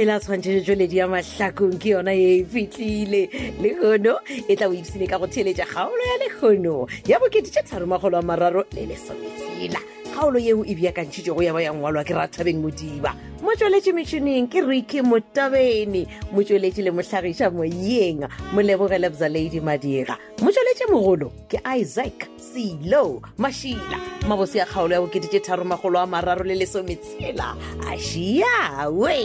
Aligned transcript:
kgwele 0.00 0.12
a 0.12 0.20
tshwantšhetso 0.20 0.64
tsweledi 0.64 0.96
ya 0.96 1.06
mahlakong 1.06 1.76
ke 1.78 1.88
yona 1.92 2.12
e 2.14 2.40
e 2.40 2.44
fitlile 2.48 3.28
legono 3.60 4.16
e 4.48 4.56
tla 4.56 4.68
boipisile 4.72 5.04
ka 5.06 5.18
go 5.20 5.26
theletša 5.28 5.66
kgaolo 5.68 6.00
ya 6.00 6.16
legono 6.24 6.86
ya 7.06 7.18
bokete 7.20 7.50
tše 7.52 7.62
tharomagolo 7.68 8.16
a 8.18 8.22
mararo 8.24 8.64
le 8.72 8.86
lesometsela 8.88 9.76
kgaolo 10.14 10.38
yeo 10.40 10.64
e 10.64 10.72
bjakantšhitše 10.74 11.34
go 11.36 11.42
ya 11.44 11.52
ba 11.52 11.60
yangwalwa 11.60 12.00
ke 12.04 12.14
rathabeng 12.16 12.62
modiba 12.64 13.12
mo 13.44 13.52
tsweletše 13.52 13.92
metšhining 13.92 14.48
ke 14.48 14.64
riki 14.64 15.02
motabene 15.04 16.06
mo 16.32 16.40
tsweletše 16.42 16.80
le 16.82 16.90
mohlagiša 16.96 17.50
moyeng 17.52 18.24
molebogelebza 18.56 19.28
ladi 19.28 19.60
madira 19.60 20.16
mo 20.40 20.48
tsweletše 20.50 20.88
mogolo 20.88 21.28
ke 21.46 21.60
isaac 21.76 22.30
selo 22.54 23.20
mašila 23.38 23.98
mabose 24.28 24.60
a 24.62 24.66
kgaolo 24.66 24.94
ya 24.94 25.00
bokedite 25.00 25.40
tharomagolo 25.40 25.98
a 26.00 26.06
mararo 26.06 26.44
le 26.44 26.54
lesometshela 26.54 27.56
a 27.86 27.92
šiawe 27.98 29.16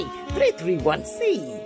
C. 1.05 1.64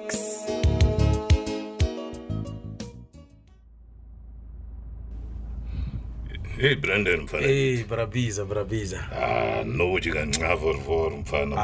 hey 6.59 6.76
brandon 6.76 7.22
mfana 7.22 7.44
hey 7.48 7.84
brabiza 7.84 8.45
brabiza 8.45 8.99
ah 9.12 9.63
noji 9.66 10.12
kancavorvor 10.12 11.13
mfana 11.18 11.55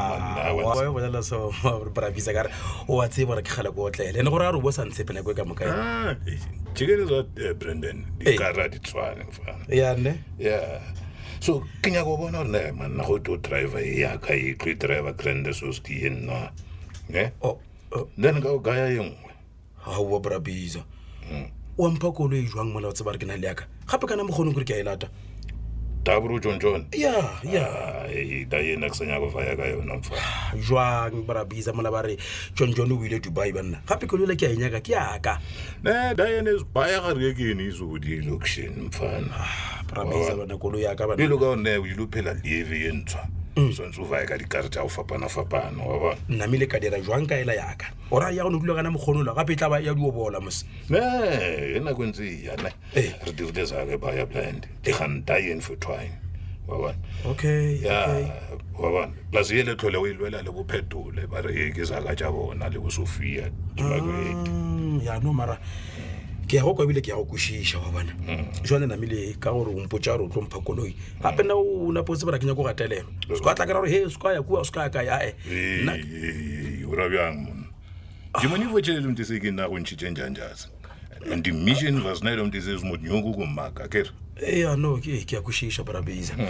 bolela 0.92 1.18
ah, 1.18 1.22
so 1.22 1.54
brabiza 1.94 2.32
kare 2.32 2.50
o 2.88 3.02
a 3.02 3.08
tseba 3.08 3.42
ke 3.42 3.50
kgale 3.50 3.70
ko 3.76 3.82
otlele 3.92 4.22
ne 4.24 4.30
gore 4.30 4.46
a 4.48 4.52
re 4.52 4.60
bo 4.60 4.72
sa 4.72 4.84
ntshepe 4.88 5.12
nako 5.12 5.30
e 5.30 5.34
ka 5.34 5.44
moka 5.44 5.64
chikene 6.74 6.94
ah, 6.94 7.00
eh, 7.04 7.08
zwa 7.08 7.26
eh, 7.36 7.54
brandon 7.54 8.04
dikara 8.18 8.68
di 8.68 8.78
tshwane 8.78 9.24
mfana 9.28 9.64
yane 9.68 10.14
ya 10.38 10.80
so 11.40 11.60
ke 11.84 11.90
nyaka 11.92 12.08
o 12.10 12.16
bona 12.16 12.38
gore 12.40 12.48
ne 12.50 12.72
manna 12.72 13.04
go 13.04 13.18
to 13.18 13.36
driver 13.36 13.78
e 13.80 14.00
yaka 14.00 14.32
e 14.32 14.54
tlo 14.56 14.70
e 14.70 14.74
driver 14.74 15.12
grande 15.12 15.52
soski 15.52 15.92
ye 16.02 16.08
nna 16.10 16.52
ne 17.12 17.32
then 18.20 18.40
ka 18.40 18.48
o 18.48 18.60
kaya 18.60 18.88
ye 18.88 19.00
nngwe 19.04 19.32
aowa 19.86 20.20
brabiza 20.20 20.80
wa 21.78 21.84
hmm. 21.88 21.92
mpha 21.96 22.12
kolo 22.12 22.36
e 22.36 22.42
jwang 22.48 22.72
mola 22.72 22.88
o 22.88 22.92
tseba 22.92 23.10
gore 23.12 23.18
ke 23.18 23.26
na 23.28 23.36
le 23.36 23.46
yaka 23.46 23.68
gape 23.86 24.06
kana 24.06 24.22
mokgone 24.24 24.52
gore 24.52 24.64
ke 24.66 24.70
a 24.74 24.78
e 24.80 24.82
lata 24.82 25.08
tabro 26.02 26.38
tsontsone 26.38 26.86
ya 26.94 27.14
ya 27.42 27.66
ta 28.50 28.58
yena 28.58 28.86
ke 28.90 28.94
sa 28.94 29.06
fa 29.30 29.40
ya 29.46 29.54
ka 29.58 29.62
yona 29.66 29.94
mfa 29.98 30.14
ah, 30.18 30.54
jwang 30.58 31.26
bara 31.26 31.46
mola 31.74 31.90
ba 31.90 32.02
re 32.02 32.18
tsontsone 32.54 32.90
o 32.94 33.02
ile 33.06 33.18
dubai 33.20 33.50
banna 33.54 33.80
gape 33.86 34.06
ke 34.10 34.14
lola 34.18 34.34
ke 34.34 34.46
a 34.50 34.50
e 34.50 34.56
nyaka 34.58 34.80
ke 34.82 34.90
yaka 34.94 35.40
ne 35.84 36.14
diane 36.14 36.50
baya 36.74 36.98
gare 37.02 37.34
ke 37.34 37.54
ene 37.54 37.66
ise 37.70 37.78
go 37.82 37.94
election 37.98 38.90
mfana 38.90 39.30
ah, 39.38 39.82
bara 39.86 40.02
bana 40.34 40.58
kolo 40.58 40.78
yaka 40.78 41.06
bana 41.06 41.18
ka 41.28 41.36
gonne 41.38 41.74
o 41.78 41.86
ile 41.86 42.02
o 42.02 42.06
phela 42.10 42.34
lieve 42.42 42.74
ye 42.74 42.90
ntshwa 42.90 43.35
tshwanetse 43.56 44.00
o 44.00 44.04
fae 44.04 44.26
ka 44.26 44.36
dikarete 44.38 44.78
ao 44.78 44.88
fapana-fapana 44.88 45.82
wa 45.84 45.98
bona 45.98 46.16
nname 46.28 46.58
le 46.58 46.66
ka 46.66 46.78
dira 46.80 46.98
jwang 47.00 47.26
ka 47.26 47.36
ela 47.40 47.54
yaka 47.54 47.86
ora 48.10 48.30
ya 48.30 48.42
go 48.42 48.50
ne 48.50 48.58
dula 48.60 48.74
kana 48.74 48.90
mokgonola 48.90 49.34
gape 49.34 49.52
e 49.52 49.52
eh. 49.54 49.58
tlaba 49.58 49.80
ya 49.80 49.94
dio 49.94 50.10
bola 50.12 50.40
mose 50.40 50.64
e 50.92 51.80
nako 51.80 52.06
ntse 52.12 52.24
e 52.24 52.44
yana 52.52 52.68
re 52.94 53.32
dirile 53.32 53.64
zake 53.64 53.96
baya 53.96 54.26
blind 54.26 54.68
dikganta 54.84 55.38
yen 55.40 55.60
for 55.60 55.76
twine 55.78 56.20
wa 56.68 56.76
bona 56.78 56.98
okay 57.24 57.80
wa 58.78 58.90
bona 58.92 59.12
polasi 59.32 59.56
ye 59.56 59.64
letlhole 59.64 59.96
o 59.96 60.06
e 60.06 60.12
lwela 60.12 60.42
le 60.44 60.50
bophetole 60.52 61.24
ba 61.26 61.40
re 61.40 61.72
ke 61.72 61.82
zaka 61.84 62.14
tja 62.14 62.28
bona 62.30 62.68
le 62.68 62.76
bosofia 62.78 63.48
jabakwedi 63.76 64.48
mm, 64.50 65.00
yano 65.02 65.32
mara 65.32 65.56
ke 66.48 66.56
ya 66.56 66.62
go 66.62 66.74
kwa 66.74 66.84
ebile 66.84 67.00
ke 67.00 67.10
ya 67.10 67.16
go 67.16 67.24
kwešiša 67.24 67.78
wa 67.78 67.90
bona 67.90 68.12
hmm. 68.26 68.46
jale 68.64 68.86
namile 68.86 69.36
ka 69.40 69.50
gore 69.52 69.70
o 69.70 69.84
mpotsa 69.84 70.12
gore 70.16 70.24
o 70.24 70.28
tlo 70.28 70.42
mpha 70.42 70.60
koloi 70.60 70.94
gape 71.22 71.42
hmm. 71.42 71.44
nna 71.46 71.54
o 71.54 71.92
napotse 71.92 72.26
bara 72.26 72.38
ke 72.38 72.46
nyako 72.46 72.62
gatelelwa 72.62 73.12
seka 73.38 73.54
tla 73.54 73.66
kera 73.66 73.80
gore 73.80 73.90
he 73.90 74.10
seka 74.10 74.32
ya 74.32 74.42
kua 74.42 74.64
seka 74.64 74.86
ya 74.94 75.02
yae 75.02 75.28
eh. 75.28 75.34
ee, 75.50 75.86
ee, 75.88 76.02
ee, 76.22 76.84
ora 76.84 77.08
bjang 77.08 77.34
mona 77.36 77.68
ke 78.40 78.48
mone 78.48 78.64
fotšhelele 78.72 79.08
mtese 79.08 79.40
ke 79.40 79.50
nna 79.50 79.68
go 79.68 79.78
ntšhitše 79.78 80.10
njangjas 80.10 80.68
and 81.32 81.42
the 81.44 81.50
mission 81.50 82.02
was 82.04 82.22
night 82.22 82.38
of 82.38 82.50
disease 82.50 82.84
monyoko 82.86 83.32
kumaka 83.34 83.88
kere 83.88 84.10
eya 84.46 84.76
no 84.76 84.96
ke 84.96 85.24
ya 85.30 85.40
kwešiša 85.42 85.84
barabeza 85.84 86.34
hmm. 86.34 86.46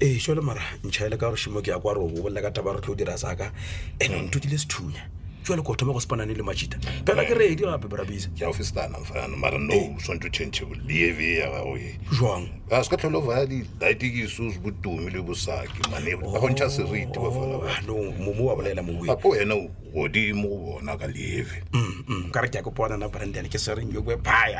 ee 0.00 0.18
šole 0.18 0.40
mara 0.40 0.62
ntšhaele 0.84 1.16
ka 1.16 1.26
gore 1.28 1.36
šimo 1.36 1.62
ke 1.62 1.70
ya 1.70 1.78
kwa 1.78 1.94
gore 1.94 2.04
o 2.06 2.22
bolela 2.22 2.42
ka 2.42 2.50
taba 2.50 2.72
re 2.72 2.80
tlo 2.80 2.94
dira 2.94 3.18
saka 3.18 3.52
and 4.00 4.14
o 4.14 4.38
sethunya 4.56 5.10
jwale 5.46 5.62
ko 5.62 5.74
thoma 5.76 5.92
go 5.92 6.00
sepana 6.02 6.24
le 6.26 6.42
matšhita 6.42 6.76
phela 7.06 7.22
ke 7.24 7.34
redi 7.38 7.54
gape 7.62 7.86
brabisa 7.88 8.28
ke 8.34 8.44
ofe 8.48 8.64
setana 8.66 8.98
mara 9.38 9.58
no 9.58 9.74
eh. 9.74 9.94
o 9.96 10.00
swantse 10.02 10.26
o 10.26 10.30
changeable 10.34 10.80
behavior 10.80 11.38
ya 11.46 11.50
gago 11.54 11.76
e 11.78 11.94
jwang 12.18 12.48
a 12.70 12.82
se 12.84 12.90
ka 12.90 12.96
tlhole 12.98 13.14
o 13.16 13.20
baya 13.22 13.46
dilitekiso 13.46 14.50
se 14.50 14.58
botomi 14.58 15.06
le 15.10 15.22
bosaki 15.22 15.86
mane 15.90 16.16
ba 16.16 16.26
go 16.26 16.68
seriti 16.68 17.18
ba 17.18 17.26
oh, 17.26 18.12
momo 18.18 18.44
wa 18.48 18.56
bolela 18.56 18.82
moapo 18.82 19.28
wena 19.28 19.54
godimo 19.94 20.48
go 20.50 20.56
bona 20.58 20.96
ka 20.98 21.06
leve 21.06 21.62
mm, 21.72 22.04
mm, 22.10 22.24
ka 22.34 22.40
re 22.42 22.48
ke 22.48 22.56
ya 22.58 22.62
kopona 22.66 22.96
na 22.98 23.06
branden 23.08 23.46
ke 23.48 23.58
sereng 23.58 23.94
yo 23.94 24.02
kwe 24.02 24.16
phaya 24.18 24.58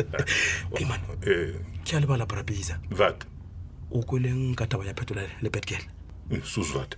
eh. 1.26 1.54
ke 1.86 1.94
a 1.96 2.00
lebala 2.02 2.26
brabisa 2.26 2.78
vat 2.90 3.22
o 3.94 4.02
kweleng 4.02 4.54
ka 4.58 4.66
taba 4.66 4.84
ya 4.90 4.94
phetola 4.94 5.22
le 5.42 5.50
petkele 5.54 5.86
eh, 6.34 6.40
susvat 6.44 6.96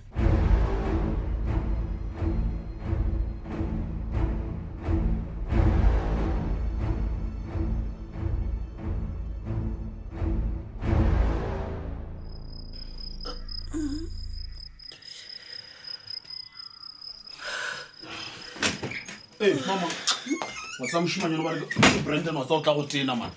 wasa 20.79 21.01
mosimanyana 21.01 21.43
ba 21.43 22.01
brandon 22.03 22.35
wa 22.35 22.45
tsa 22.45 22.53
o 22.55 22.61
tla 22.61 22.73
go 22.75 22.83
tena 22.83 23.15
man 23.15 23.31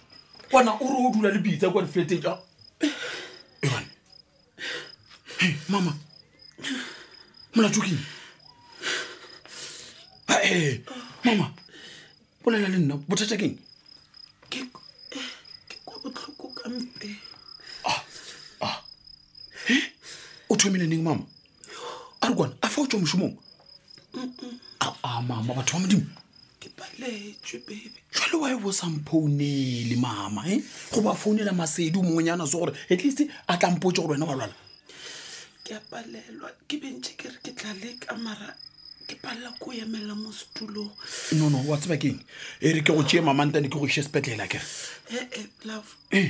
kwana 0.51 0.73
o 0.81 0.85
re 0.85 1.07
o 1.07 1.13
dula 1.15 1.31
le 1.31 1.39
bitsa 1.39 1.71
kwa 1.71 1.83
difeteja 1.83 2.31
ah. 2.33 2.39
evan 3.63 3.85
e 5.43 5.57
mama 5.69 5.93
molato 7.55 7.81
keng 7.81 8.01
ae 10.29 10.55
eh, 10.55 10.81
mama 11.25 11.53
bolela 12.43 12.69
le 12.69 12.79
nna 12.79 12.97
bothata 13.07 13.37
keng 13.39 13.55
ke 14.51 14.67
kwa 15.85 16.03
botlhoko 16.03 16.49
ka 16.59 16.69
mpe 16.69 17.15
ah, 17.85 18.03
ah. 18.61 18.83
o 20.49 20.57
thomile 20.57 20.87
neng 20.87 21.03
mama 21.03 21.25
a 22.21 22.27
re 22.29 22.35
kwana 22.35 22.55
a 22.63 22.69
fa 22.69 22.81
o 22.83 22.87
tswa 22.87 23.01
mosimong 23.01 23.48
mama 25.29 25.55
batho 25.55 25.77
ba 25.79 25.81
modimo 25.81 26.07
ke 26.61 26.69
paletswe 26.77 27.57
bebe 27.67 27.99
jalo 28.13 28.41
wa 28.43 28.51
e 28.51 28.57
bosamphounele 28.57 29.97
mama 29.97 30.43
e 30.47 30.63
go 30.93 31.01
ba 31.03 31.15
founela 31.15 31.53
masedi 31.53 31.97
o 31.99 32.03
mongwenyana 32.03 32.47
so 32.47 32.59
gore 32.59 32.73
at 32.91 33.03
least 33.03 33.23
a 33.49 33.57
tlampotse 33.57 34.01
gore 34.03 34.15
wena 34.19 34.27
wa 34.27 34.35
lwala 34.35 34.55
ke 35.65 35.75
apalelwa 35.79 36.51
ke 36.67 36.77
bentse 36.83 37.15
ke 37.17 37.31
re 37.31 37.39
ke 37.43 37.53
tla 37.55 37.73
le 37.75 37.95
kamara 38.01 38.55
ke 39.07 39.17
palela 39.23 39.51
ko 39.59 39.73
emelela 39.73 40.15
mo 40.17 40.31
setulong 40.33 40.91
nono 41.39 41.63
wa 41.67 41.79
tsebakeng 41.79 42.19
e 42.61 42.69
re 42.73 42.81
ke 42.83 42.93
go 42.93 43.03
tee 43.03 43.21
mamantane 43.21 43.69
ke 43.71 43.77
go 43.79 43.87
ise 43.87 44.03
sepetlele 44.07 44.43
akere 44.47 44.65
ee 45.13 45.17
eh, 45.17 45.29
eh, 45.39 45.47
love 45.65 45.95
e 46.13 46.23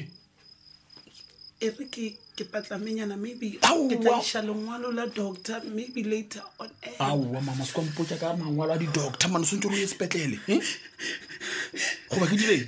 e 1.60 1.70
re 1.74 1.84
ke 1.90 2.08
ke 2.38 2.44
patlamenyana 2.46 3.16
maybe 3.18 3.58
ke 3.58 3.96
tla 3.98 4.42
lengwalo 4.46 4.92
la 4.94 5.06
doctor 5.06 5.60
maybe 5.74 6.02
later 6.04 6.42
on 6.60 6.70
aowa 7.00 7.40
mama 7.40 7.64
se 7.66 7.72
kwa 7.72 8.04
ka 8.18 8.36
mangwalo 8.36 8.72
a 8.74 8.78
di-doctor 8.78 9.30
mane 9.30 9.44
swantse 9.46 9.66
ore 9.68 9.78
ye 9.78 9.86
sepetlele 9.86 10.38
eh? 10.46 10.62
goba 12.10 12.26
ke 12.30 12.36
dileng 12.38 12.66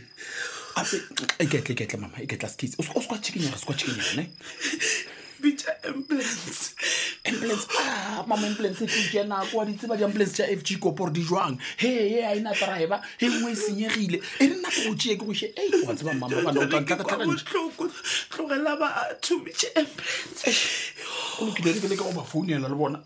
ape 0.75 0.97
eketle 1.47 1.73
eketle 1.77 1.99
mama 2.03 2.19
eketla 2.19 2.49
skits 2.49 2.75
o 2.79 2.83
se 2.83 2.89
kwa 3.07 3.19
tshikinyega 3.19 3.59
se 3.59 3.65
kwa 3.67 3.75
tshikinyega 3.75 4.31
bitša 5.43 5.73
ambulance 5.85 6.75
ambulance 7.31 7.67
ah, 7.81 8.25
mama 8.27 8.47
ambulance 8.47 8.83
e 8.85 8.87
tuke 8.87 9.19
e 9.19 9.25
nako 9.25 9.57
wa 9.59 9.65
ditseba 9.65 9.97
di-ambulance 9.97 10.33
tša 10.35 10.45
f 10.59 10.63
g 10.65 10.77
kopore 10.79 11.13
di 11.13 11.23
jwang 11.25 11.55
hee 11.77 12.09
e 12.19 12.21
a 12.25 12.31
ena 12.37 12.53
driver 12.55 13.01
e 13.21 13.29
nngwe 13.33 13.53
e 13.53 13.57
senyegile 13.57 14.19
e 14.39 14.45
re 14.51 14.57
nako 14.65 14.81
go 14.89 14.93
tšee 14.95 15.17
ke 15.17 15.25
goše 15.27 15.47
e 15.57 15.87
wa 15.87 15.95
tseba 15.95 16.13
mama 16.13 16.43
banaoaaaaoo 16.43 17.37
tlogela 18.29 18.77
batho 18.77 19.39
bitša 19.45 19.69
e 19.81 19.85
ambulance 19.85 21.01
go 21.05 21.41
lokile 21.47 21.71
re 21.77 21.81
kele 21.81 21.97
ka 21.97 22.05
go 22.05 22.13
ba 22.21 22.25
founu 22.33 22.55
ena 22.55 22.69
le 22.69 22.75
bona 22.77 22.99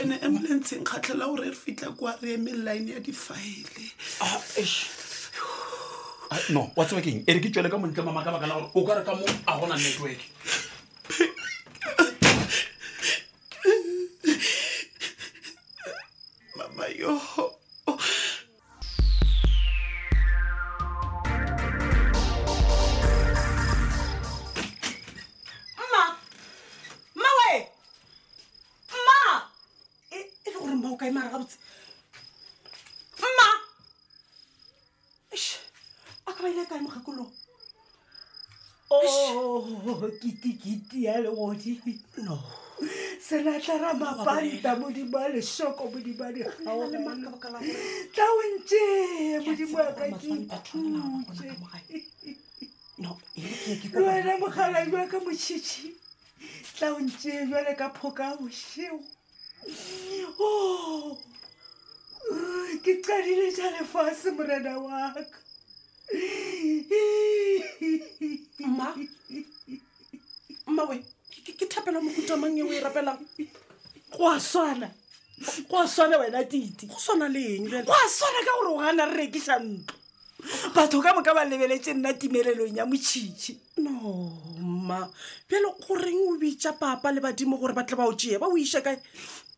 ene 0.00 0.14
e 0.18 0.26
ambulance 0.26 0.76
e 0.76 0.80
nkgatlhela 0.80 1.24
gore 1.30 1.50
re 1.52 1.56
fitlha 1.56 1.92
kwa 1.92 2.16
re 2.22 2.32
emeline 2.38 2.90
ya 2.92 3.00
difaele 3.00 3.84
ah, 4.20 4.40
ah, 6.30 6.40
no 6.48 6.70
wa 6.76 6.84
tsebakeng 6.84 7.22
e 7.26 7.32
re 7.34 7.40
ke 7.40 7.50
tswele 7.52 7.68
ka 7.68 7.76
montle 7.78 8.02
mama 8.02 8.24
ka 8.24 8.32
baka 8.32 8.46
la 8.46 8.54
gore 8.56 8.70
o 8.74 8.82
ka 8.86 8.94
re 8.98 9.02
ka 9.04 9.14
mo 9.14 9.24
a 9.46 9.52
gona 9.58 9.76
network 9.76 10.20
joh. 16.98 17.54
Ma. 25.94 26.02
Ma 27.14 27.30
we. 27.38 27.50
Ma. 29.06 29.20
ik 30.08 30.28
e 30.42 30.44
gore 30.52 30.72
e, 30.72 30.72
ma 30.74 30.88
o 30.90 30.96
kae 30.98 31.10
mara 31.14 31.28
ga 31.30 31.38
Ma. 31.38 31.46
Eish. 35.30 35.56
A 36.24 36.32
ka 36.34 36.40
ba 36.42 36.48
ile 36.50 36.66
kae 36.66 36.82
Oh, 38.90 39.90
kitty 40.20 40.58
kitty 40.58 41.02
ya 41.06 41.18
le 41.22 41.30
No. 42.26 42.42
senatlara 43.28 43.94
mapanta 43.94 44.76
modimo 44.76 45.18
a 45.18 45.28
lesoko 45.28 45.90
modimo 45.90 46.24
a 46.24 46.32
digao 46.32 47.38
tla 48.12 48.26
ontee 48.40 49.40
modimo 49.44 49.78
a 49.78 49.92
ka 49.92 50.08
ke 51.36 52.04
ithute 53.42 54.00
e 54.00 54.00
wena 54.04 54.34
mogala 54.40 54.80
jwa 54.86 55.04
ka 55.10 55.18
motšhitšhi 55.20 55.92
tla 56.78 56.92
ontee 56.96 57.44
jale 57.52 57.74
ka 57.76 57.90
phoka 57.92 58.28
a 58.32 58.36
bošeo 58.40 58.96
o 60.38 60.54
oh, 60.88 61.18
ke 62.82 62.96
cadile 63.04 63.52
ja 63.56 63.70
lefase 63.76 64.30
morena 64.30 64.78
waka 64.78 65.38
mma 68.66 68.90
mma 70.66 70.84
we 70.88 71.04
rapela 71.88 72.00
mokhutha 72.02 72.36
mang 72.36 72.56
eo 72.58 72.66
e 72.72 72.80
rapelang 72.80 73.18
go 74.16 74.28
a 74.32 74.38
swana 74.38 74.90
go 75.68 75.78
a 75.82 75.86
swana 75.88 76.18
wena 76.18 76.44
titi 76.48 76.86
go 76.86 76.94
swana 76.94 77.28
leng 77.28 77.68
go 77.70 77.78
a 77.78 78.08
swana 78.08 78.40
ka 78.44 78.52
gore 78.60 78.72
o 78.72 78.78
gana 78.78 79.06
re 79.08 79.26
rekisa 79.26 79.56
ntlo 79.58 79.94
batho 80.74 81.00
ka 81.02 81.14
moka 81.14 81.34
ba 81.34 81.44
lebeletse 81.44 81.94
nna 81.96 82.12
timelelong 82.14 82.76
ya 82.76 82.84
motšhitšhi 82.86 83.58
no 83.78 84.40
mma 84.60 85.08
pjelo 85.48 85.74
goreng 85.86 86.28
o 86.28 86.36
bitsa 86.38 86.72
papa 86.78 87.10
le 87.12 87.20
badimo 87.20 87.58
gore 87.58 87.72
batle 87.74 87.96
ba 87.96 88.06
o 88.06 88.12
tšee 88.14 88.38
ba 88.38 88.46
o 88.48 88.54
iša 88.56 88.80
kae 88.80 89.00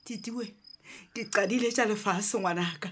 titiwe 0.05 0.47
ke 1.15 1.25
cadile 1.31 1.69
tša 1.73 1.85
lefase 1.85 2.39
ngwanaka 2.39 2.89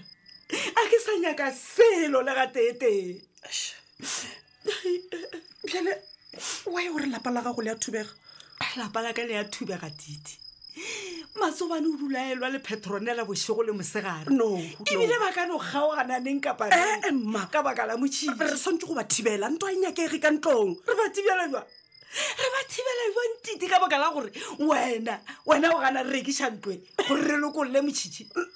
a 0.75 0.81
ke 0.89 0.97
sa 0.99 1.11
nyaka 1.19 1.51
selo 1.53 2.21
le 2.21 2.31
ga 2.35 2.45
teeteng 2.53 3.21
pjele 5.65 5.93
wa 6.69 6.81
e 6.83 6.89
gore 6.93 7.05
lapa 7.09 7.31
la 7.31 7.41
gago 7.41 7.61
le 7.61 7.71
a 7.71 7.75
thubega 7.75 8.13
lapa 8.77 9.01
la 9.01 9.13
ka 9.13 9.23
le 9.23 9.31
ya 9.33 9.43
thuba 9.43 9.77
ga 9.77 9.89
didi 9.89 10.37
matsobane 11.39 11.85
o 11.87 11.95
dulaelwa 11.97 12.49
le 12.51 12.59
petronela 12.59 13.23
bosego 13.25 13.63
le 13.63 13.71
mosegare 13.73 14.29
no 14.29 14.57
ebile 14.87 15.15
ba 15.19 15.31
ka 15.33 15.45
no 15.47 15.57
kgaogananeng 15.57 16.39
kapaemma 16.41 17.07
eh, 17.07 17.43
eh, 17.43 17.47
ka 17.51 17.61
baka 17.63 17.85
la 17.87 17.97
mošhie 17.97 18.29
re 18.37 18.55
shwantse 18.57 18.85
go 18.87 18.93
ba 18.93 19.03
thibela 19.03 19.49
nto 19.49 19.67
a 19.67 19.71
e 19.73 19.77
nyakege 19.77 20.19
ka 20.21 20.29
ntlong 20.31 20.75
re 20.85 20.93
ba 20.95 21.05
thibela 21.11 21.47
jwa 21.49 21.61
re 21.63 22.49
ba 22.53 22.61
thibela 22.69 23.03
jwantite 23.11 23.65
ka 23.69 23.79
baka 23.79 23.97
la 23.97 24.11
gore 24.13 24.31
wena 24.59 25.19
wena 25.45 25.71
o 25.75 25.79
gana 25.79 26.03
re 26.03 26.19
rekiša 26.19 26.51
ntlwe 26.59 26.75
gore 27.07 27.21
re 27.25 27.35
lokolole 27.39 27.79
motšhitšhi 27.81 28.23
mm, 28.35 28.47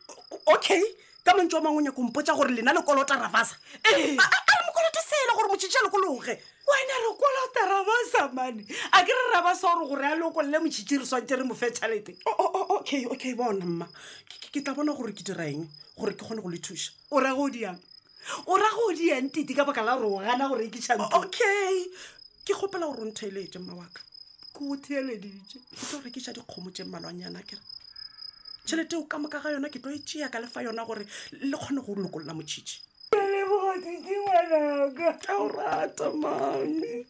okay 0.55 0.81
ka 1.23 1.33
mantse 1.35 1.55
wa 1.57 1.61
mangwe 1.71 1.83
nyakompotsa 1.89 2.35
gore 2.35 2.51
lena 2.53 2.71
lekolota 2.73 3.15
rafasa 3.19 3.55
eh. 3.89 4.15
a 4.15 4.53
re 4.53 4.63
mokolota 4.67 5.01
sele 5.01 5.31
gore 5.35 5.49
motšhitšhi 5.51 5.77
a 5.81 5.85
lekologe 5.89 6.35
wena 6.67 6.99
re 6.99 7.17
kolota 7.17 7.69
rabasa 7.69 8.33
mane 8.35 8.63
a 8.93 9.03
ke 9.03 9.11
re 9.11 9.23
rabasa 9.33 9.73
gore 9.75 9.87
gore 9.89 10.03
a 10.07 10.15
lekolole 10.15 10.59
motšhitši 10.63 10.95
re 11.01 11.05
swante 11.05 11.35
re 11.37 11.43
mofe 11.43 11.67
tšhalete 11.71 12.15
okay 12.79 13.05
okay 13.05 13.33
bona 13.33 13.65
mma 13.65 13.87
ke 14.53 14.61
tla 14.63 14.73
bona 14.73 14.93
gore 14.95 15.11
ke 15.11 15.23
dira 15.27 15.45
eng 15.47 15.67
gore 15.97 16.13
ke 16.13 16.23
kgone 16.23 16.41
go 16.41 16.49
le 16.49 16.57
thuša 16.57 16.91
o 17.11 17.19
ra 17.19 17.33
go 17.35 17.49
diang 17.49 17.79
o 18.47 18.55
ra 18.57 18.69
go 18.71 18.91
diang 18.95 19.27
tite 19.29 19.51
ka 19.55 19.65
baka 19.65 19.81
la 19.83 19.97
gore 19.97 20.07
o 20.15 20.19
gana 20.23 20.47
gore 20.47 20.63
ekešan 20.71 21.03
okay 21.19 21.83
ke 22.47 22.53
kgopela 22.55 22.87
gore 22.87 23.01
o 23.03 23.11
ntheeletse 23.11 23.59
mma 23.59 23.75
waka 23.75 23.99
ke 24.55 24.63
o 24.63 24.75
theeleditse 24.79 25.59
ke 25.67 25.83
tlo 25.89 25.99
rekeša 26.07 26.31
dikgomo 26.39 26.71
tse 26.71 26.87
mmalwanyana 26.87 27.43
kere 27.43 27.61
tšhelete 28.63 28.95
o 28.95 29.03
ka 29.03 29.19
moka 29.19 29.43
ga 29.43 29.51
yona 29.51 29.67
ke 29.67 29.83
tlo 29.83 29.91
e 29.91 29.99
tšea 29.99 30.31
ka 30.31 30.39
lefa 30.39 30.63
yona 30.63 30.87
gore 30.87 31.03
le 31.33 31.57
kgone 31.59 31.83
go 31.83 31.99
lokolola 31.99 32.31
motšhitši 32.33 32.92
titi 33.81 34.13
é 34.13 34.21
wananga. 34.27 35.17
Aurata, 35.29 36.09
mami. 36.11 37.05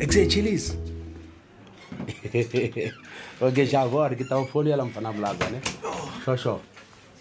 Exechilis. 0.00 0.76
Ogeja 3.40 3.80
agora 3.80 4.14
que 4.16 4.24
tá 4.24 4.38
o 4.38 4.46
folha 4.46 4.76
lá 4.76 4.84
não 4.84 4.92
panablaga, 4.92 5.48
né? 5.50 5.60
Oh. 5.82 6.22
Xoxó. 6.24 6.60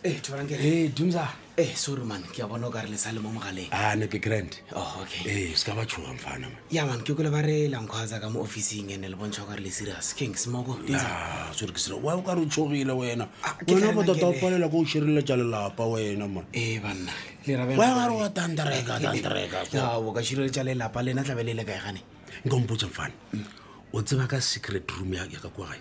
Ei, 0.04 0.20
tu 0.20 0.32
vai 0.32 0.46
Ei, 0.54 0.90
Dunza. 0.90 1.45
Eh 1.58 1.72
sorry 1.74 2.04
man 2.04 2.20
ke 2.36 2.44
a 2.44 2.48
bona 2.52 2.68
ka 2.68 2.82
re 2.84 2.90
le 2.92 2.98
sale 3.00 3.18
mo 3.24 3.32
mogaleng. 3.32 3.72
Ah 3.72 3.96
ne 3.96 4.12
ke 4.12 4.20
grand. 4.20 4.52
Oh 4.76 5.00
okay. 5.00 5.24
Eh 5.24 5.56
ska 5.56 5.72
ba 5.72 5.88
tshwa 5.88 6.12
mfana 6.12 6.52
man. 6.52 6.58
Ya 6.70 6.84
man 6.84 7.00
ke 7.00 7.16
go 7.16 7.24
le 7.24 7.32
ba 7.32 7.40
re 7.40 7.72
la 7.72 7.80
nkhwaza 7.80 8.20
ka 8.20 8.28
mo 8.28 8.44
office 8.44 8.76
ing 8.76 8.92
ene 8.92 9.08
le 9.08 9.16
bontsha 9.16 9.48
ka 9.48 9.56
re 9.56 9.64
le 9.64 9.72
serious. 9.72 10.12
King 10.20 10.34
Smoko. 10.36 10.76
Ah 10.92 11.48
sorry 11.56 11.72
ke 11.72 11.80
sire. 11.80 11.96
Wa 11.96 12.20
o 12.20 12.22
ka 12.28 12.36
re 12.36 12.44
tshogile 12.44 12.92
wena. 12.92 13.32
Ah, 13.40 13.56
ke 13.56 13.72
no 13.72 13.96
botota 13.96 14.28
o 14.28 14.36
palela 14.36 14.68
go 14.68 14.84
shirile 14.84 15.24
tsa 15.24 15.40
le 15.40 15.48
lapa 15.48 15.88
wena 15.88 16.28
man. 16.28 16.44
Eh 16.52 16.80
bana. 16.84 17.16
Le 17.48 17.54
ra 17.56 17.64
bana. 17.64 17.80
Wa 17.80 17.88
ga 17.88 18.04
re 18.12 18.16
wa 18.20 18.28
tandreka 18.36 19.00
tandreka. 19.08 19.60
Ya 19.72 19.96
bo 19.96 20.12
ka 20.12 20.20
shirile 20.20 20.52
tsa 20.52 20.68
le 20.68 20.76
lapa 20.76 21.00
lena 21.08 21.24
tlabelele 21.24 21.64
ka 21.64 21.72
gane. 21.80 22.04
Nka 22.44 22.56
mpotsa 22.68 22.92
mfana. 22.92 23.16
Mm. 23.32 23.48
O 23.96 24.04
tseba 24.04 24.28
ka 24.28 24.44
secret 24.44 24.92
room 24.92 25.14
ya 25.16 25.24
ka 25.40 25.48
kwa 25.48 25.72
gae. 25.72 25.80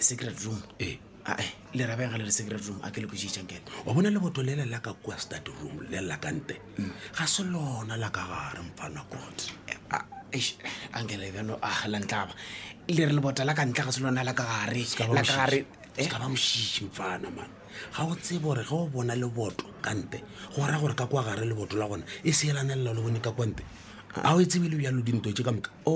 Secret 0.00 0.32
room. 0.48 0.64
Eh 0.80 0.96
ae 1.24 1.44
lerabega 1.74 2.18
le 2.18 2.24
re 2.24 2.30
secret 2.32 2.62
room 2.66 2.78
a 2.82 2.90
ke 2.90 3.00
le 3.02 3.06
kešišankele 3.08 3.62
wa 3.86 3.92
bona 3.94 4.10
leboto 4.10 4.42
lela 4.42 4.64
la 4.66 4.80
ka 4.80 4.92
kua 4.94 5.18
stud 5.18 5.46
room 5.58 5.84
lela 5.90 6.16
ka 6.16 6.32
nte 6.32 6.54
ga 7.18 7.26
se 7.26 7.44
lona 7.44 7.96
la 7.96 8.08
ka 8.10 8.24
gare 8.24 8.62
mfana 8.64 9.04
kot 9.08 9.52
eh, 9.68 9.76
ah, 9.90 10.04
ankele 10.96 11.30
bjano 11.32 11.58
ah, 11.62 11.84
lantlaba 11.88 12.32
le 12.88 13.02
re 13.06 13.12
lebota 13.12 13.44
la 13.44 13.54
ka 13.54 13.64
ntle 13.66 13.84
ga 13.84 13.92
se 13.92 14.00
lona 14.00 14.24
la 14.24 14.32
ka 14.34 14.44
gare 14.44 14.82
ka 14.96 15.04
ba 15.06 15.48
eh? 15.96 16.08
mošiši 16.08 16.84
mfana 16.88 17.28
man 17.30 17.50
ga 17.96 18.04
o 18.08 18.14
tsebe 18.16 18.40
gore 18.40 18.64
ge 18.64 18.74
o 18.74 18.86
bona 18.88 19.14
leboto 19.14 19.64
ka 19.84 19.92
nte 19.94 20.24
go 20.56 20.64
raya 20.66 20.80
gore 20.80 20.94
ka 20.96 21.06
kua 21.06 21.22
gare 21.22 21.44
leboto 21.44 21.76
la 21.76 21.86
gona 21.86 22.04
e 22.24 22.32
seelanelela 22.32 22.94
le 22.96 23.00
bone 23.00 23.20
ka 23.20 23.30
kwa 23.32 23.46
nte 23.46 23.64
a 24.16 24.34
o 24.34 24.40
e 24.42 24.46
tsebele 24.46 24.74
bjalo 24.74 25.02
dinto 25.06 25.30
tse 25.30 25.42
ka 25.46 25.52
moka 25.54 25.70
o 25.86 25.94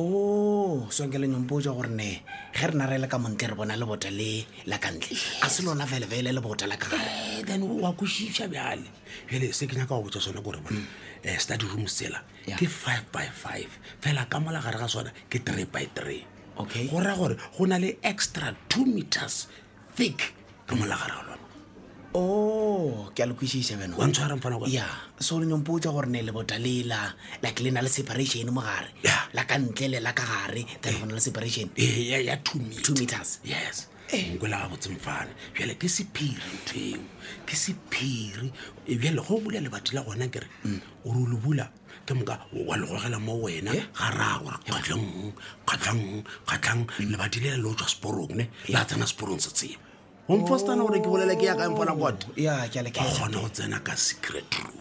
oh, 0.87 0.87
sonkele 0.91 1.27
nyompotsa 1.27 1.75
gore 1.75 1.91
ne 1.91 2.23
ge 2.55 2.67
re 2.71 2.75
na 2.75 2.87
re 2.87 2.99
le 2.99 3.09
ka 3.09 3.19
montle 3.19 3.49
re 3.51 3.55
bona 3.57 3.75
lebota 3.75 4.09
le 4.11 4.47
la 4.71 4.79
ka 4.79 4.89
ntle 4.95 5.19
a 5.43 5.49
se 5.51 5.63
lona 5.67 5.83
felefele 5.87 6.31
lebota 6.31 6.67
la 6.71 6.77
kagare 6.79 7.11
eh, 7.51 7.59
wa 7.59 7.91
kwešiša 7.91 8.47
bjale 8.47 8.87
fele 9.27 9.51
se 9.51 9.67
ke 9.67 9.75
nyaka 9.75 9.91
go 9.99 10.03
botsa 10.07 10.23
sona 10.23 10.39
kore 10.41 10.63
bona 10.63 10.79
um 10.79 11.39
study 11.39 11.67
room 11.67 11.89
sela 11.91 12.23
ke 12.55 12.67
five 12.71 13.11
by 13.11 13.27
five 13.27 13.71
fela 14.01 14.31
ka 14.31 14.39
mola 14.39 14.63
gare 14.63 14.79
ga 14.79 14.87
sona 14.89 15.11
ke 15.31 15.43
three 15.43 15.67
by 15.67 15.85
three 15.99 16.23
okay 16.57 16.87
go 16.87 17.03
raya 17.03 17.19
gore 17.19 17.35
go 17.59 17.65
na 17.67 17.79
le 17.83 17.99
extra 18.05 18.55
two 18.69 18.87
meters 18.87 19.49
thick 19.99 20.35
ka 20.69 20.79
mola 20.79 20.95
gare 21.03 21.11
ga 21.19 21.23
lona 21.35 21.43
o 22.15 22.23
oh. 22.23 22.64
ke 23.15 23.23
a 23.23 23.27
lekwešiša 23.27 23.77
benwantshwara 23.81 24.37
mfana 24.37 24.59
ya 24.67 24.87
so 25.21 25.39
le 25.41 25.47
nyompotsa 25.47 25.91
gore 25.91 26.09
ne 26.09 26.23
lebota 26.23 26.59
lela 26.59 27.13
like 27.43 27.63
le 27.63 27.71
na 27.71 27.81
le 27.81 27.89
separation 27.89 28.47
mogare 28.51 28.89
la 29.33 29.45
ka 29.45 29.59
ntle 29.59 29.89
le 29.89 30.01
la 30.01 30.13
ka 30.13 30.25
gare 30.25 30.65
then 30.83 30.95
go 31.01 31.07
na 31.07 31.15
le 31.15 31.21
separation 31.21 31.71
eh, 31.77 32.13
eh, 32.13 32.25
ya 32.27 32.37
two 32.45 32.59
meters 32.95 33.41
yes 33.45 33.89
eh. 34.13 34.35
nkwela 34.37 34.57
ga 34.63 34.69
botse 34.69 34.89
mfana 34.89 35.31
jale 35.59 35.75
ke 35.75 35.89
sephiri 35.89 36.43
ntho 36.65 36.99
ke 37.49 37.55
sephiri 37.57 38.53
bjale 39.01 39.21
go 39.25 39.41
bula 39.41 39.61
lebati 39.61 39.95
la 39.95 40.03
gona 40.03 40.29
kere 40.29 40.49
o 41.05 41.13
re 41.15 41.21
le 41.31 41.37
bula 41.45 41.67
ke 42.07 42.13
moka 42.15 42.35
wa 42.69 42.77
legogela 42.77 43.19
mo 43.27 43.41
wena 43.45 43.73
garagore 43.97 44.59
kgatlhang 44.69 45.09
kgatlhang 45.67 46.05
kgatlhang 46.47 46.85
hmm. 46.85 47.13
lebati 47.13 47.39
lela 47.45 47.57
le 47.63 47.69
o 47.69 47.75
tswa 47.75 47.89
sporong 47.95 48.35
ne 48.39 48.45
la 48.73 48.85
tsena 48.85 49.07
sporong 49.07 49.41
se 49.41 49.51
tsebo 49.57 49.85
gomfostana 50.29 50.85
gore 50.87 51.01
ke 51.01 51.07
bolele 51.07 51.33
oh, 51.37 51.41
ke 51.41 51.45
yaka 51.45 51.65
empona 51.69 51.93
botegona 51.93 53.39
go 53.41 53.49
tsena 53.53 53.79
ka 53.85 53.95
secret 53.95 54.47
room 54.61 54.79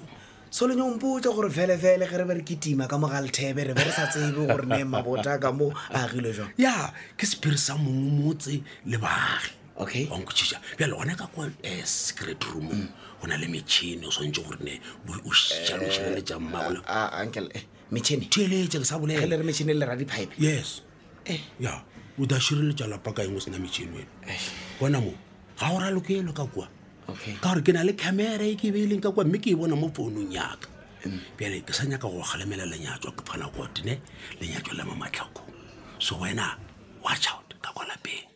solenya 0.50 0.84
ompotsa 0.88 1.30
gore 1.36 1.50
felefele 1.52 2.06
ge 2.08 2.18
re 2.18 2.24
bere 2.30 2.42
ke 2.48 2.56
tima 2.62 2.88
ka 2.88 2.98
mogalethebe 2.98 3.64
re 3.68 3.74
bere 3.76 3.92
sa 3.92 4.08
tsebe 4.08 4.32
gore 4.48 4.66
ne 4.66 4.84
mabota 4.88 5.40
ka 5.42 5.52
mo 5.52 5.74
agile 5.92 6.34
jwa 6.34 6.48
ya 6.58 6.94
ke 7.18 7.26
sephiri 7.28 7.58
sa 7.58 7.76
mongwe 7.78 8.24
motse 8.24 8.64
le 8.88 8.98
baagi 8.98 9.52
okay 9.84 10.08
onkoia 10.08 10.60
bjale 10.80 10.94
gona 10.96 11.16
ka 11.20 11.28
kwa 11.28 11.46
um 11.46 11.52
secret 11.84 12.44
room 12.46 12.68
mm. 12.72 12.88
go 13.22 13.28
na 13.28 13.38
le 13.38 13.48
metšhini 13.52 14.08
o 14.08 14.12
swantse 14.16 14.40
gore 14.42 14.64
ne 14.64 14.80
ošhalošhele 15.28 16.24
ja 16.24 16.40
mmaoleeletše 16.40 18.80
ke 18.80 18.86
sa 18.86 18.96
bolele 18.98 19.36
re 19.36 19.44
metšhini 19.44 19.76
le 19.76 19.86
radipipe 19.86 20.40
yes 20.40 20.82
eh. 21.28 21.44
ya 21.60 21.84
o 22.16 22.24
dashireletša 22.26 22.88
lapa 22.88 23.12
ka 23.12 23.28
eng 23.28 23.36
o 23.36 23.40
sena 23.44 23.60
metšhini 23.60 23.92
wene 23.92 24.08
eh. 24.28 24.40
bona 24.80 25.02
moo 25.04 25.20
ga 25.64 25.92
go 25.92 26.14
elo 26.20 26.34
ka 26.34 26.46
kwa 26.46 26.68
ka 27.08 27.54
gore 27.54 27.62
ke 27.62 27.72
na 27.74 27.84
le 27.84 27.94
camera 27.94 28.44
e 28.44 28.56
ke 28.56 28.68
beileng 28.74 29.02
ka 29.04 29.12
kwa 29.12 29.24
mme 29.24 29.40
ke 29.40 29.48
e 29.48 29.56
bona 29.56 29.76
mo 29.76 29.88
founung 29.92 30.32
yaka 30.32 30.68
mm. 31.06 31.20
bjale 31.38 31.60
ke 31.66 31.72
sa 31.76 31.84
nyaka 31.86 32.08
go 32.10 32.20
galemela 32.24 32.66
lenyatswa 32.66 33.12
ke 33.16 33.22
fana 33.26 33.48
kotene 33.54 33.96
lenyatswa 34.40 34.74
la 34.78 34.84
mo 34.88 34.96
matlhakong 35.00 35.52
so 36.00 36.16
wena 36.20 36.56
watch 37.04 37.28
out 37.32 37.48
ka 37.62 37.70
kwa 37.76 37.86
lapeng 37.88 38.33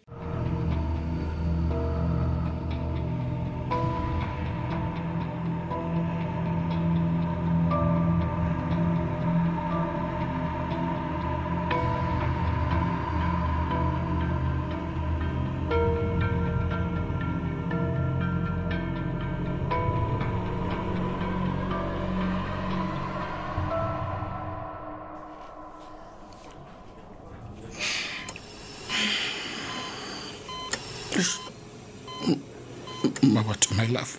mabato 33.25 33.73
my 33.75 33.85
love 33.89 34.17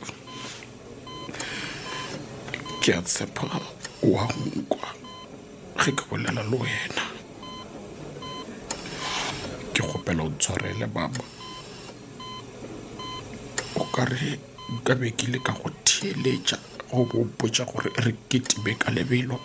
ke 2.81 2.93
a 2.95 3.03
tshepa 3.03 3.47
wa 4.03 4.25
nkwa 4.27 4.89
ge 5.79 5.93
ke 5.95 6.03
bolela 6.11 6.43
le 6.51 6.57
wena 6.59 7.05
ke 9.73 9.83
kgopela 9.87 10.23
o 10.27 10.31
tshwarele 10.35 10.87
baba 10.91 11.23
o 13.79 13.85
ka 13.95 14.05
re 14.05 14.39
ka 14.85 14.95
be 14.99 15.11
ke 15.15 15.31
ile 15.31 15.39
ka 15.39 15.53
go 15.63 15.71
theeletša 15.87 16.59
go 16.91 17.05
bo 17.07 17.23
botša 17.39 17.65
gore 17.71 17.91
re 18.05 18.13
ketibe 18.29 18.75
ka 18.79 18.91
lebelo 18.91 19.39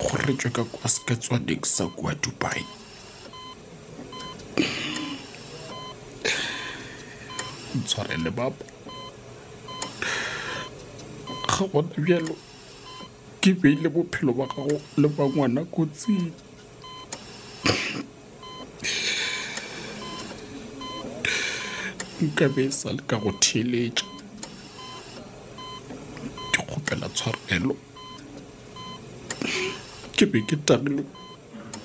gore 0.00 0.22
re 0.26 0.34
tswe 0.34 0.50
ka 0.50 0.64
kwa 0.64 0.90
seketswaneng 0.90 1.62
sa 1.64 1.86
kua 1.86 2.14
dubai 2.18 2.66
ntshwarele 7.76 8.30
bapa 8.30 8.64
ga 11.48 11.64
gona 11.68 11.94
bjalo 12.02 12.34
ke 13.40 13.52
beile 13.60 13.88
bophelo 13.92 14.32
ba 14.32 14.44
gago 14.46 14.80
le 14.96 15.08
ba 15.08 15.24
ngwana 15.28 15.60
kotsing 15.64 16.32
nka 22.24 22.44
be 22.54 22.62
e 22.68 22.72
sa 22.72 22.88
le 22.96 23.02
ka 23.08 23.16
go 23.22 23.30
theletša 23.44 24.06
ke 26.52 26.60
kgopela 26.64 27.06
tshwarelo 27.16 27.74
ke 30.16 30.24
be 30.30 30.38
ke 30.48 30.56
tagile 30.66 31.02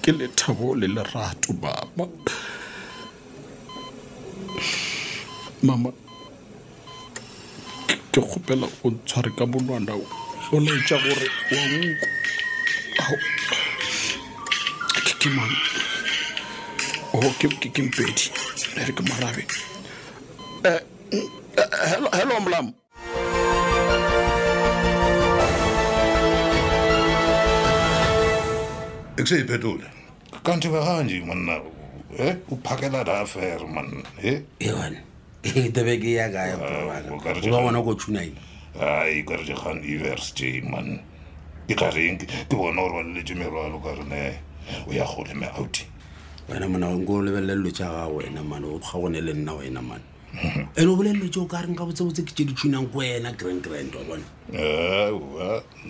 ke 0.01 0.11
lethabo 0.11 0.73
le 0.79 0.87
lerato 0.87 1.51
baba 1.61 2.05
mama 5.63 5.89
ke 8.11 8.21
kgopela 8.21 8.67
o 8.83 8.87
ntshware 8.91 9.31
ka 9.37 9.43
monwana 9.51 9.93
o 10.53 10.57
laetša 10.59 10.97
gore 11.03 11.27
wa 11.55 11.63
nko 11.71 12.07
ao 13.03 13.13
ke 15.19 15.29
mang 15.35 15.53
o 17.13 17.19
ke 17.71 17.81
mpedi 17.87 18.25
ne 18.75 18.81
re 18.87 18.91
ke 18.91 19.03
morabe 19.07 19.43
eh, 20.67 20.81
hello 22.19 22.37
mlamo 22.43 22.71
ekuseyiphetula 29.17 29.87
kanti 30.43 30.67
bahanje 30.67 31.23
manna 31.27 31.55
um 31.61 31.71
eh, 32.19 32.35
uphakela 32.51 32.99
la 33.07 33.19
affair 33.23 33.59
manna 33.75 34.03
e 34.23 34.27
eh? 34.31 34.37
yona 34.59 35.12
Eh, 35.43 35.71
tebeke 35.75 36.07
ya 36.15 36.31
kaya 36.31 36.55
ba 36.55 37.03
bona 37.35 37.83
ko 37.83 37.91
tunaine 37.99 38.31
ai 38.79 39.23
karejekgan 39.27 39.83
iversity 39.83 40.61
man 40.63 41.03
ke 41.67 41.75
kareng 41.75 42.15
ke 42.17 42.47
bona 42.47 42.79
gore 42.79 43.03
baleletse 43.03 43.35
merwalo 43.35 43.75
ka 43.83 43.91
rene 43.91 44.15
eh. 44.15 44.37
o 44.87 44.93
ya 44.93 45.03
goleme 45.03 45.51
outi 45.59 45.83
wena 46.47 46.63
mona 46.71 46.95
nko 46.95 47.27
lebelelelo 47.27 47.67
ja 47.75 47.91
ga 47.91 48.07
wena 48.07 48.39
mane 48.39 48.71
o 48.71 48.79
ga 48.79 48.95
gone 48.95 49.19
le 49.19 49.33
nna 49.35 49.51
wena 49.59 49.81
mane 49.83 50.03
mhm. 50.31 50.63
ane 50.79 50.87
o 50.87 50.95
boleletse 50.95 51.37
o 51.37 51.45
ka 51.45 51.59
reng 51.59 51.75
ka 51.75 51.83
botsebotse 51.91 52.23
ke 52.23 52.31
tse 52.31 52.47
di 52.47 52.55
tunang 52.55 52.87
ko 52.87 53.03
wena 53.03 53.35
grand 53.35 53.59
grand 53.59 53.91
wa 53.99 54.03
bone 54.15 54.23
eh, 54.47 55.11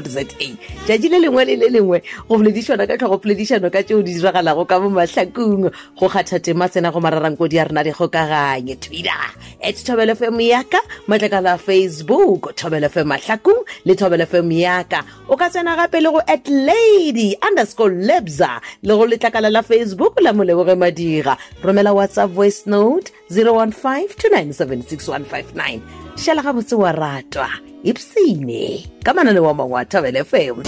za 0.04 0.22
tšatši 0.24 1.08
le 1.08 1.18
lengwe 1.24 1.44
le 1.44 1.56
le 1.56 1.68
lengwe 1.72 2.02
go 2.28 2.36
boledišana 2.38 2.84
ka 2.86 2.96
tlhogopoledišano 3.00 3.70
ka 3.72 3.80
tšeo 3.82 4.02
di 4.04 4.14
diragalago 4.20 4.66
ka 4.68 4.76
mo 4.84 4.90
mahlakong 4.92 5.70
go 5.96 6.06
kgathatema 6.12 6.68
tsena 6.68 6.92
go 6.92 7.00
mararang 7.00 7.36
kodi 7.40 7.56
a 7.60 7.64
rena 7.64 7.80
di 7.88 7.92
kgokaganye 7.96 8.76
twitter 8.80 9.24
at 9.64 9.76
tobel 9.84 10.10
fm 10.14 10.36
yaka 10.40 10.80
matlakala 11.08 11.56
facebook 11.58 12.52
tobel 12.56 12.84
fm 12.84 13.08
mahlakong 13.08 13.64
le 13.88 13.94
tobel 13.96 14.24
fm 14.28 14.52
yaka 14.52 15.00
o 15.32 15.36
ka 15.40 15.48
tsena 15.48 15.72
gape 15.76 16.02
le 16.04 16.10
go 16.12 16.20
at 16.28 16.44
lady 16.52 17.32
underscore 17.40 17.92
lebza 17.96 18.60
le 18.84 18.92
go 18.92 19.06
letlakala 19.08 19.48
la 19.48 19.62
facebook 19.64 20.20
la 20.20 20.32
moleboge 20.36 20.76
madira 20.76 21.38
romela 21.64 21.96
whatsapp 21.96 22.28
voice 22.28 22.66
note 22.68 23.05
08 23.30 23.72
015 23.72 24.52
2976 24.52 25.80
šala 26.24 26.42
gabotse 26.42 26.74
wa 26.76 26.92
ratwa 26.92 27.46
ipsene 27.82 28.86
ka 29.04 29.14
manane 29.14 29.40
wa 29.40 29.54
mangwe 29.54 29.80
a 29.80 29.84
thabele 29.84 30.24
fm 30.28 30.66